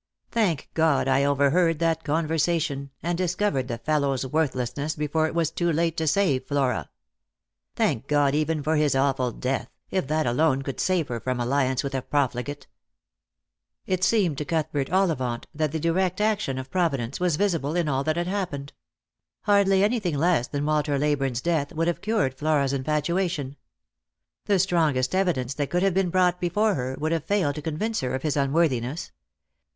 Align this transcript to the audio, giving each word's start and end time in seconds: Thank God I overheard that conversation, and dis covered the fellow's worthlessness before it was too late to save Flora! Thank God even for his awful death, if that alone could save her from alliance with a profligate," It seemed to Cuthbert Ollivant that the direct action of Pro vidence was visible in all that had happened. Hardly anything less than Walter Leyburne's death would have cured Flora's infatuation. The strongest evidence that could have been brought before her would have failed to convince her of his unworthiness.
Thank 0.31 0.67
God 0.73 1.07
I 1.07 1.23
overheard 1.23 1.77
that 1.77 2.03
conversation, 2.03 2.89
and 3.03 3.19
dis 3.19 3.35
covered 3.35 3.67
the 3.67 3.77
fellow's 3.77 4.25
worthlessness 4.25 4.95
before 4.95 5.27
it 5.27 5.35
was 5.35 5.51
too 5.51 5.71
late 5.71 5.95
to 5.97 6.07
save 6.07 6.47
Flora! 6.47 6.89
Thank 7.75 8.07
God 8.07 8.33
even 8.33 8.63
for 8.63 8.77
his 8.77 8.95
awful 8.95 9.31
death, 9.31 9.69
if 9.91 10.07
that 10.07 10.25
alone 10.25 10.63
could 10.63 10.79
save 10.79 11.09
her 11.09 11.19
from 11.19 11.39
alliance 11.39 11.83
with 11.83 11.93
a 11.93 12.01
profligate," 12.01 12.65
It 13.85 14.03
seemed 14.03 14.39
to 14.39 14.43
Cuthbert 14.45 14.89
Ollivant 14.91 15.45
that 15.53 15.71
the 15.71 15.79
direct 15.79 16.19
action 16.19 16.57
of 16.57 16.71
Pro 16.71 16.89
vidence 16.89 17.19
was 17.19 17.35
visible 17.35 17.75
in 17.75 17.87
all 17.87 18.03
that 18.03 18.17
had 18.17 18.25
happened. 18.25 18.73
Hardly 19.41 19.83
anything 19.83 20.17
less 20.17 20.47
than 20.47 20.65
Walter 20.65 20.97
Leyburne's 20.97 21.41
death 21.41 21.73
would 21.73 21.85
have 21.87 22.01
cured 22.01 22.33
Flora's 22.33 22.73
infatuation. 22.73 23.55
The 24.45 24.57
strongest 24.57 25.13
evidence 25.13 25.53
that 25.53 25.69
could 25.69 25.83
have 25.83 25.93
been 25.93 26.09
brought 26.09 26.41
before 26.41 26.73
her 26.73 26.95
would 26.99 27.11
have 27.11 27.25
failed 27.25 27.53
to 27.53 27.61
convince 27.61 27.99
her 27.99 28.15
of 28.15 28.23
his 28.23 28.35
unworthiness. 28.35 29.11